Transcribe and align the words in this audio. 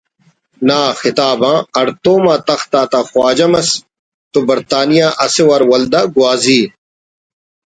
نا 0.67 0.79
خطاب 1.01 1.39
آن 1.51 1.57
ہڑتوم 1.77 2.23
آ 2.33 2.35
تخت 2.47 2.71
آتا 2.81 2.99
خواجہ 3.09 3.47
مس 3.51 3.69
تو 4.31 4.39
برطانیہ 4.47 5.07
اسہ 5.25 5.43
وار 5.47 5.61
ولدا 5.71 6.01
گوازی 6.15 6.61